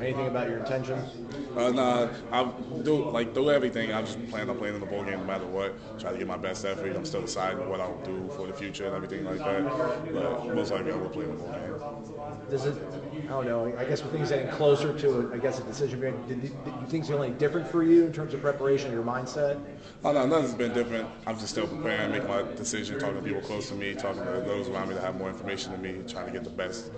anything 0.00 0.26
about 0.26 0.48
your 0.48 0.58
intentions? 0.58 1.08
Uh, 1.56 1.70
nah, 1.70 2.08
I 2.32 2.50
do 2.82 3.10
like 3.10 3.34
do 3.34 3.50
everything. 3.50 3.92
I 3.92 4.02
just 4.02 4.24
plan 4.28 4.48
on 4.50 4.58
playing 4.58 4.74
in 4.74 4.80
the 4.80 4.86
bowl 4.86 5.04
game 5.04 5.18
no 5.20 5.24
matter 5.24 5.46
what. 5.46 5.74
Try 5.98 6.12
to 6.12 6.18
get 6.18 6.26
my 6.26 6.36
best 6.36 6.64
effort. 6.64 6.94
I'm 6.94 7.04
still 7.04 7.22
deciding 7.22 7.68
what 7.68 7.80
I'll 7.80 7.98
do 8.04 8.28
for 8.36 8.46
the 8.46 8.52
future 8.52 8.86
and 8.86 8.94
everything 8.94 9.24
like 9.24 9.38
that. 9.38 10.12
But 10.12 10.54
most 10.54 10.70
likely 10.70 10.92
I 10.92 10.96
will 10.96 11.08
play 11.08 11.24
in 11.24 11.30
the 11.30 11.36
bowl 11.36 11.52
game. 11.52 12.50
Does 12.50 12.66
it? 12.66 12.76
I 13.24 13.28
don't 13.28 13.46
know. 13.46 13.74
I 13.76 13.84
guess 13.84 14.02
with 14.02 14.12
things 14.12 14.28
getting 14.28 14.48
closer 14.48 14.96
to, 15.00 15.32
I 15.34 15.38
guess, 15.38 15.58
a 15.58 15.64
decision, 15.64 16.00
did, 16.00 16.28
did, 16.28 16.40
did 16.42 16.50
you 16.80 16.86
think 16.86 17.02
it's 17.04 17.10
only 17.10 17.30
different 17.30 17.66
for 17.66 17.82
you 17.82 18.06
in 18.06 18.12
terms 18.12 18.34
of 18.34 18.40
preparation, 18.40 18.92
your 18.92 19.02
mindset? 19.02 19.60
Oh 20.04 20.12
no, 20.12 20.26
nothing's 20.26 20.54
been 20.54 20.72
different. 20.72 21.08
I'm 21.26 21.36
just 21.36 21.50
still 21.50 21.66
preparing, 21.66 22.12
making 22.12 22.28
my 22.28 22.42
decision, 22.42 22.98
talking 23.00 23.16
to 23.16 23.22
people 23.22 23.40
close 23.40 23.68
to 23.70 23.74
me, 23.74 23.94
talking 23.94 24.22
to 24.22 24.42
those 24.46 24.68
around 24.68 24.88
me 24.88 24.94
that 24.94 25.02
have 25.02 25.16
more 25.16 25.28
information 25.28 25.72
than 25.72 25.82
me, 25.82 26.02
trying 26.06 26.26
to 26.26 26.32
get 26.32 26.44
the 26.44 26.50
best, 26.50 26.90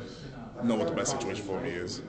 know 0.62 0.74
what 0.74 0.88
the 0.88 0.94
best 0.94 1.12
situation 1.12 1.44
for 1.44 1.60
me 1.60 1.70
is. 1.70 2.02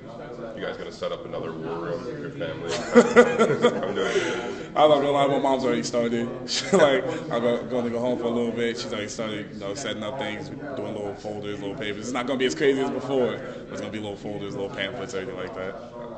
You 0.56 0.62
guys 0.62 0.78
gonna 0.78 0.92
set 0.92 1.12
up 1.12 1.26
another 1.26 1.52
war 1.54 1.80
room 1.80 2.04
for 2.04 2.18
your 2.18 2.32
family? 2.32 2.74
I'm 3.88 3.96
doing 3.96 4.60
I 4.76 4.88
don't 4.88 5.04
my 5.04 5.40
mom's 5.40 5.66
already 5.66 5.84
started. 5.84 6.28
like 6.74 7.04
I'm 7.32 7.42
going 7.70 7.84
to 7.84 7.90
go 7.90 8.00
home 8.00 8.20
for 8.20 8.26
a 8.26 8.30
little 8.30 8.52
bit. 8.52 8.78
She's 8.78 8.94
already 8.94 9.08
started, 9.08 9.52
you 9.54 9.60
know, 9.60 9.74
setting 9.74 10.04
up 10.04 10.20
things, 10.20 10.50
doing 10.50 10.94
little 10.94 11.16
folders, 11.16 11.60
little 11.60 11.76
papers. 11.76 12.06
It's 12.06 12.12
not 12.12 12.28
going 12.28 12.38
to 12.38 12.44
be 12.44 12.46
as 12.46 12.56
crazy 12.56 12.80
as 12.82 12.90
before. 12.90 13.34
It's 13.34 13.82
going 13.82 13.92
to 13.92 13.92
be 13.92 14.00
little 14.00 14.16
folders, 14.16 14.56
little 14.56 14.70
pamphlets, 14.70 15.14
everything 15.14 15.38
like 15.38 15.56
that. 15.56 16.09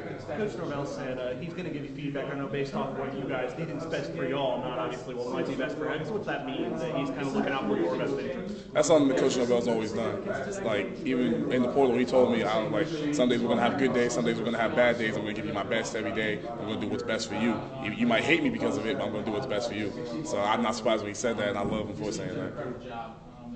Coach 0.00 0.56
Norvell 0.56 0.86
said 0.86 1.18
uh, 1.18 1.34
he's 1.40 1.52
going 1.52 1.64
to 1.64 1.70
give 1.70 1.84
you 1.84 1.94
feedback. 1.94 2.32
I 2.32 2.36
know 2.36 2.46
based 2.46 2.74
off 2.74 2.96
what 2.98 3.14
you 3.16 3.24
guys 3.24 3.52
he 3.56 3.64
thinks 3.64 3.84
best 3.86 4.12
for 4.12 4.26
y'all, 4.26 4.60
not 4.60 4.78
obviously 4.78 5.14
what 5.14 5.30
might 5.32 5.46
be 5.46 5.54
best 5.54 5.76
for 5.76 5.86
him. 5.86 5.92
I 5.92 5.98
guess 5.98 6.08
what 6.08 6.24
that 6.26 6.46
means 6.46 6.80
that 6.80 6.94
he's 6.96 7.10
kind 7.10 7.22
of 7.22 7.34
looking 7.34 7.52
out 7.52 7.66
for 7.66 7.76
your 7.76 7.96
best 7.96 8.18
interest. 8.18 8.72
That's 8.72 8.88
something 8.88 9.08
that 9.08 9.18
Coach 9.18 9.36
Norvell's 9.36 9.68
always 9.68 9.92
done. 9.92 10.24
Like 10.64 10.98
even 11.04 11.52
in 11.52 11.62
the 11.62 11.68
portal, 11.68 11.96
he 11.96 12.04
told 12.04 12.32
me, 12.32 12.42
I 12.42 12.54
don't 12.54 12.72
like 12.72 12.86
some 13.14 13.28
days 13.28 13.40
we're 13.40 13.48
gonna 13.48 13.60
have 13.60 13.78
good 13.78 13.92
days, 13.94 14.12
some 14.12 14.24
days 14.24 14.38
we're 14.38 14.44
gonna 14.44 14.58
have 14.58 14.74
bad 14.74 14.98
days. 14.98 15.16
I'm 15.16 15.22
gonna 15.22 15.34
give 15.34 15.46
you 15.46 15.52
my 15.52 15.62
best 15.62 15.94
every 15.94 16.12
day. 16.12 16.40
I'm 16.48 16.66
gonna 16.66 16.80
do 16.80 16.88
what's 16.88 17.02
best 17.02 17.28
for 17.28 17.34
you. 17.34 17.60
You, 17.82 17.92
you 17.92 18.06
might 18.06 18.24
hate 18.24 18.42
me 18.42 18.50
because 18.50 18.76
of 18.76 18.86
it, 18.86 18.98
but 18.98 19.04
I'm 19.06 19.12
gonna 19.12 19.24
do 19.24 19.32
what's 19.32 19.46
best 19.46 19.68
for 19.68 19.74
you. 19.74 19.92
So 20.24 20.40
I'm 20.40 20.62
not 20.62 20.74
surprised 20.74 21.02
when 21.02 21.10
he 21.10 21.14
said 21.14 21.36
that, 21.38 21.50
and 21.50 21.58
I 21.58 21.62
love 21.62 21.88
him 21.88 21.96
for 21.96 22.12
saying 22.12 22.34
that. 22.34 22.52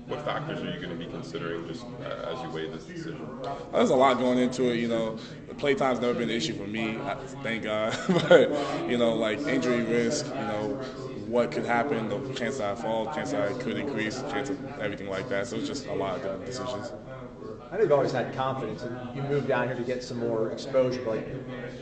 What 0.09 0.25
factors 0.25 0.59
are 0.61 0.71
you 0.71 0.79
going 0.79 0.89
to 0.89 0.95
be 0.95 1.05
considering 1.05 1.67
just 1.67 1.85
uh, 2.03 2.33
as 2.33 2.41
you 2.41 2.49
weigh 2.49 2.67
this 2.67 2.83
decision? 2.83 3.27
There's 3.71 3.91
a 3.91 3.95
lot 3.95 4.17
going 4.17 4.39
into 4.39 4.71
it, 4.71 4.77
you 4.77 4.87
know. 4.87 5.19
Playtime's 5.59 5.99
never 5.99 6.13
been 6.13 6.29
an 6.29 6.35
issue 6.35 6.53
for 6.53 6.67
me, 6.67 6.97
thank 7.43 7.63
God. 7.63 7.97
but 8.29 8.49
you 8.89 8.97
know, 8.97 9.13
like 9.13 9.39
injury 9.39 9.81
risk, 9.81 10.25
you 10.27 10.33
know, 10.33 10.79
what 11.27 11.51
could 11.51 11.65
happen, 11.65 12.07
the 12.09 12.33
chance 12.33 12.57
that 12.57 12.71
I 12.77 12.81
fall, 12.81 13.05
chance 13.13 13.31
that 13.31 13.49
I 13.49 13.53
could 13.53 13.77
increase, 13.77 14.21
chance 14.23 14.49
of 14.49 14.79
everything 14.79 15.09
like 15.09 15.29
that. 15.29 15.47
So 15.47 15.57
it's 15.57 15.67
just 15.67 15.85
a 15.87 15.93
lot 15.93 16.15
of 16.15 16.21
different 16.23 16.45
decisions. 16.45 16.91
I 17.71 17.75
know 17.77 17.83
you've 17.83 17.91
always 17.91 18.11
had 18.11 18.33
confidence, 18.33 18.83
and 18.83 19.07
you 19.13 19.21
moved 19.21 19.47
down 19.47 19.67
here 19.67 19.75
to 19.75 19.83
get 19.83 20.03
some 20.03 20.17
more 20.17 20.51
exposure. 20.51 21.01
But 21.01 21.09
like, 21.11 21.25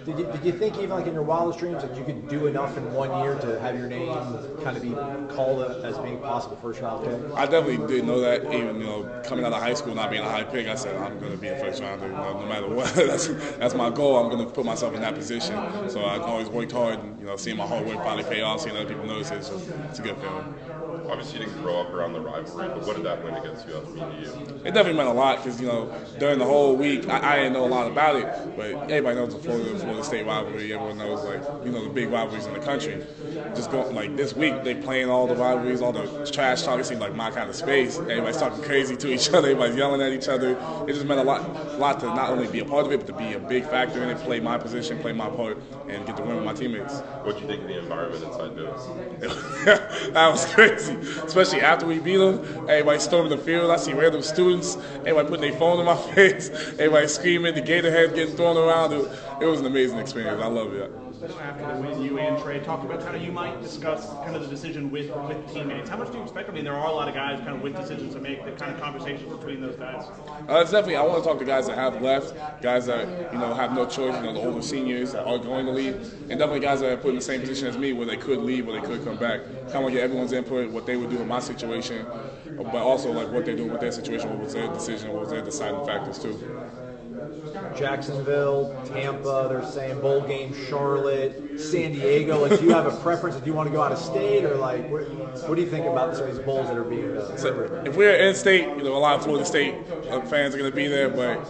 did 0.03 0.19
you, 0.19 0.25
did 0.25 0.43
you 0.43 0.51
think 0.51 0.77
even 0.77 0.89
like 0.95 1.07
in 1.07 1.13
your 1.13 1.23
wildest 1.23 1.59
dreams 1.59 1.81
that 1.81 1.95
you 1.95 2.03
could 2.03 2.27
do 2.27 2.45
enough 2.47 2.77
in 2.77 2.91
one 2.91 3.13
year 3.13 3.37
to 3.37 3.59
have 3.59 3.77
your 3.77 3.87
name 3.87 4.41
kind 4.59 4.75
of 4.77 4.83
be 4.83 4.99
called 5.27 5.61
as 5.83 5.97
being 5.99 6.19
possible 6.19 6.57
first 6.57 6.81
round 6.81 7.01
pick? 7.03 7.21
I 7.35 7.45
definitely 7.45 7.85
didn't 7.85 8.07
know 8.07 8.19
that. 8.21 8.51
Even 8.51 8.79
you 8.79 8.85
know, 8.87 9.11
coming 9.23 9.45
out 9.45 9.53
of 9.53 9.61
high 9.61 9.73
school, 9.75 9.95
not 9.95 10.09
being 10.09 10.23
a 10.23 10.29
high 10.29 10.43
pick, 10.43 10.67
I 10.67 10.75
said 10.75 10.95
I'm 10.97 11.19
going 11.19 11.31
to 11.31 11.37
be 11.37 11.49
a 11.49 11.55
first 11.55 11.81
rounder, 11.81 12.11
you 12.11 12.19
know, 12.19 12.33
no 12.33 12.45
matter 12.45 12.67
what. 12.67 12.93
that's 12.95 13.27
that's 13.57 13.73
my 13.75 13.89
goal. 13.89 14.17
I'm 14.17 14.29
going 14.29 14.45
to 14.45 14.51
put 14.51 14.65
myself 14.65 14.93
in 14.93 15.01
that 15.01 15.15
position. 15.15 15.63
So 15.87 16.05
I've 16.05 16.25
always 16.25 16.49
worked 16.49 16.71
hard, 16.71 16.99
and 16.99 17.19
you 17.19 17.25
know, 17.25 17.37
seeing 17.37 17.57
my 17.57 17.67
hard 17.67 17.85
work 17.85 18.01
finally 18.01 18.23
pay 18.25 18.41
off, 18.41 18.61
seeing 18.61 18.75
other 18.75 18.85
people 18.85 19.05
notice 19.05 19.31
it, 19.31 19.43
so 19.43 19.61
it's 19.89 19.99
a 19.99 20.01
good 20.01 20.19
feeling. 20.19 20.45
Obviously, 21.09 21.39
you 21.39 21.45
didn't 21.45 21.61
grow 21.61 21.79
up 21.81 21.93
around 21.93 22.13
the 22.13 22.21
rivalry, 22.21 22.67
but 22.69 22.83
what 22.85 22.95
did 22.95 23.05
that 23.05 23.23
win 23.23 23.35
against 23.35 23.67
USC 23.67 23.93
mean 23.93 24.09
to 24.09 24.15
you? 24.21 24.31
It 24.65 24.73
definitely 24.73 24.93
meant 24.93 25.09
a 25.09 25.13
lot 25.13 25.37
because 25.43 25.59
you 25.61 25.67
know 25.67 25.91
during 26.19 26.39
the 26.39 26.45
whole 26.45 26.75
week 26.75 27.07
I, 27.09 27.33
I 27.33 27.35
didn't 27.37 27.53
know 27.53 27.65
a 27.65 27.67
lot 27.67 27.87
about 27.89 28.15
it, 28.17 28.27
but 28.55 28.71
everybody 28.91 29.15
knows 29.15 29.33
the 29.33 29.39
Florida 29.39 29.77
Florida 29.77 30.03
State 30.03 30.25
rivalry. 30.25 30.73
Everyone 30.73 30.97
knows 30.97 31.23
like 31.23 31.41
you 31.65 31.71
know 31.71 31.83
the 31.83 31.89
big 31.89 32.09
rivalries 32.09 32.45
in 32.45 32.53
the 32.53 32.59
country. 32.59 33.01
Just 33.55 33.71
go 33.71 33.81
like 33.89 34.15
this 34.15 34.33
week 34.33 34.63
they 34.63 34.75
playing 34.75 35.09
all 35.09 35.27
the 35.27 35.35
rivalries, 35.35 35.81
all 35.81 35.91
the 35.91 36.29
trash 36.31 36.63
talk. 36.63 36.79
It 36.79 36.85
seemed 36.85 37.01
like 37.01 37.15
my 37.15 37.31
kind 37.31 37.49
of 37.49 37.55
space. 37.55 37.97
Everybody's 37.97 38.37
talking 38.37 38.61
crazy 38.61 38.95
to 38.97 39.07
each 39.13 39.29
other. 39.33 39.49
Everybody's 39.49 39.75
yelling 39.75 40.01
at 40.01 40.11
each 40.11 40.27
other. 40.27 40.51
It 40.87 40.93
just 40.93 41.05
meant 41.05 41.19
a 41.19 41.23
lot, 41.23 41.77
lot 41.79 41.99
to 42.01 42.07
not 42.13 42.29
only 42.29 42.47
be 42.47 42.59
a 42.59 42.65
part 42.65 42.85
of 42.85 42.91
it, 42.91 42.97
but 42.97 43.07
to 43.07 43.13
be 43.13 43.33
a 43.33 43.39
big 43.39 43.65
factor 43.65 44.03
in 44.03 44.09
it, 44.09 44.17
play 44.19 44.39
my 44.39 44.57
position, 44.57 44.99
play 44.99 45.13
my 45.13 45.29
part, 45.29 45.57
and 45.87 46.05
get 46.05 46.17
to 46.17 46.23
win 46.23 46.35
with 46.35 46.45
my 46.45 46.53
teammates. 46.53 46.99
What 47.23 47.35
do 47.35 47.41
you 47.41 47.47
think 47.47 47.61
of 47.63 47.67
the 47.67 47.79
environment 47.79 48.23
inside 48.23 48.55
Bills? 48.55 48.87
that 49.65 50.29
was 50.31 50.45
crazy. 50.53 50.86
Especially 50.87 51.61
after 51.61 51.85
we 51.85 51.99
beat 51.99 52.17
them, 52.17 52.43
everybody 52.69 52.99
storming 52.99 53.29
the 53.29 53.37
field. 53.37 53.71
I 53.71 53.77
see 53.77 53.93
random 53.93 54.21
students, 54.21 54.75
everybody 55.05 55.29
putting 55.29 55.49
their 55.49 55.59
phone 55.59 55.79
in 55.79 55.85
my 55.85 55.95
face, 56.13 56.49
everybody 56.49 57.07
screaming, 57.07 57.55
the 57.55 57.61
gator 57.61 57.91
head 57.91 58.15
getting 58.15 58.35
thrown 58.35 58.57
around. 58.57 59.07
It, 59.39 59.45
was 59.45 59.59
an 59.59 59.67
amazing 59.67 59.99
experience. 59.99 60.41
I 60.41 60.47
love 60.47 60.73
it. 60.73 60.91
Especially 61.11 61.41
after 61.41 61.67
the 61.67 61.81
win, 61.81 62.01
you 62.01 62.19
and 62.19 62.41
Trey 62.41 62.59
talked 62.59 62.83
about 62.85 63.01
kind 63.01 63.15
of 63.15 63.21
you 63.21 63.31
might 63.31 63.61
discuss 63.61 64.09
kind 64.09 64.35
of 64.35 64.41
the 64.41 64.47
decision 64.47 64.89
with 64.91 65.09
with 65.27 65.53
teammates. 65.53 65.89
How 65.89 65.97
much 65.97 66.11
do 66.11 66.17
you 66.17 66.23
expect? 66.23 66.49
I 66.49 66.53
mean, 66.53 66.63
there 66.63 66.75
are 66.75 66.87
a 66.87 66.91
lot 66.91 67.07
of 67.07 67.13
guys 67.13 67.39
kind 67.39 67.55
of 67.55 67.61
with 67.61 67.75
decisions 67.75 68.13
to 68.13 68.19
make. 68.19 68.43
The 68.45 68.51
kind 68.51 68.73
of 68.73 68.81
conversations 68.81 69.31
between 69.31 69.61
those 69.61 69.75
guys. 69.75 70.05
Uh, 70.49 70.59
it's 70.61 70.71
definitely. 70.71 70.95
I 70.95 71.03
want 71.03 71.23
to 71.23 71.29
talk 71.29 71.39
to 71.39 71.45
guys 71.45 71.67
that 71.67 71.77
have 71.77 72.01
left, 72.01 72.33
guys 72.61 72.85
that 72.87 73.31
you 73.31 73.39
know 73.39 73.53
have 73.53 73.73
no 73.73 73.85
choice. 73.85 74.15
You 74.15 74.23
know, 74.23 74.33
the 74.33 74.45
older 74.45 74.61
seniors 74.61 75.11
that 75.13 75.25
are 75.25 75.37
going 75.37 75.65
to 75.65 75.71
leave, 75.71 75.95
and 76.29 76.39
definitely 76.39 76.59
guys 76.59 76.79
that 76.81 76.91
are 76.91 76.97
put 76.97 77.09
in 77.09 77.15
the 77.15 77.21
same 77.21 77.41
position 77.41 77.67
as 77.67 77.77
me, 77.77 77.93
where 77.93 78.05
they 78.05 78.17
could 78.17 78.39
leave, 78.39 78.67
where 78.67 78.79
they 78.79 78.87
could 78.87 79.03
come 79.03 79.17
back. 79.17 79.41
Kind 79.71 79.85
of 79.85 79.91
get 79.91 80.01
everyone's 80.01 80.31
input, 80.31 80.71
what 80.71 80.85
they 80.85 80.97
would 80.97 81.09
do 81.09 81.21
in 81.21 81.27
my 81.27 81.39
situation, 81.39 82.05
but 82.57 82.75
also 82.75 83.11
like 83.11 83.31
what 83.31 83.45
they're 83.45 83.55
doing 83.55 83.71
with 83.71 83.81
their 83.81 83.91
situation, 83.91 84.29
what 84.29 84.39
was 84.39 84.53
their 84.53 84.67
decision, 84.73 85.11
what 85.11 85.21
was 85.21 85.29
their 85.29 85.43
deciding 85.43 85.85
factors 85.85 86.19
too. 86.19 86.39
Jacksonville, 87.75 88.75
Tampa, 88.85 89.47
they're 89.49 89.65
saying 89.65 90.01
bowl 90.01 90.21
game, 90.21 90.53
Charlotte, 90.67 91.59
San 91.59 91.91
Diego. 91.91 92.39
Like, 92.47 92.59
do 92.59 92.65
you 92.65 92.71
have 92.71 92.85
a 92.87 92.95
preference? 92.97 93.35
Do 93.37 93.45
you 93.45 93.53
want 93.53 93.67
to 93.69 93.73
go 93.73 93.81
out 93.81 93.91
of 93.91 93.99
state, 93.99 94.43
or 94.45 94.55
like, 94.55 94.89
what, 94.89 95.03
what 95.47 95.55
do 95.55 95.61
you 95.61 95.69
think 95.69 95.85
about 95.85 96.15
some 96.15 96.27
of 96.27 96.35
these 96.35 96.43
bowls 96.43 96.67
that 96.67 96.77
are 96.77 96.83
being 96.83 97.15
uh, 97.17 97.35
So 97.37 97.81
if 97.85 97.95
we're 97.95 98.15
in 98.15 98.35
state, 98.35 98.63
you 98.77 98.83
know, 98.83 98.95
a 98.95 98.99
lot 98.99 99.15
of 99.17 99.23
Florida 99.23 99.45
State 99.45 99.75
uh, 100.09 100.21
fans 100.21 100.55
are 100.55 100.57
going 100.57 100.69
to 100.69 100.75
be 100.75 100.87
there, 100.87 101.09
but 101.09 101.47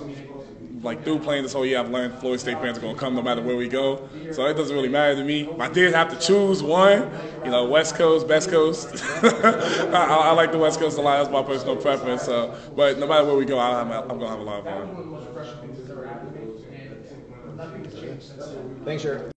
like 0.81 1.03
through 1.03 1.19
playing 1.19 1.43
this 1.43 1.53
whole 1.53 1.65
year, 1.65 1.79
I've 1.79 1.89
learned 1.89 2.15
Florida 2.19 2.39
State 2.39 2.59
fans 2.61 2.77
are 2.77 2.81
to 2.81 2.93
come 2.95 3.15
no 3.15 3.21
matter 3.21 3.41
where 3.41 3.55
we 3.55 3.67
go. 3.67 4.09
So 4.31 4.45
it 4.45 4.53
doesn't 4.55 4.75
really 4.75 4.89
matter 4.89 5.15
to 5.15 5.23
me. 5.23 5.55
I 5.59 5.69
did 5.69 5.93
have 5.93 6.09
to 6.09 6.17
choose 6.17 6.61
one, 6.63 7.09
you 7.43 7.51
know, 7.51 7.65
West 7.65 7.95
Coast, 7.95 8.27
Best 8.27 8.49
Coast. 8.49 9.03
I, 9.23 10.05
I 10.29 10.31
like 10.33 10.51
the 10.51 10.57
West 10.59 10.79
Coast 10.79 10.97
a 10.97 11.01
lot. 11.01 11.17
That's 11.17 11.29
my 11.31 11.43
personal 11.43 11.75
preference. 11.77 12.23
So, 12.23 12.55
but 12.75 12.99
no 12.99 13.07
matter 13.07 13.25
where 13.25 13.35
we 13.35 13.45
go, 13.45 13.59
I, 13.59 13.83
going 14.07 14.19
to 14.19 14.27
have 14.27 14.39
a 14.39 14.43
lot 14.43 14.59
of 14.59 14.67
fun. 14.67 14.89
Thanks, 18.85 19.03
Jared. 19.03 19.31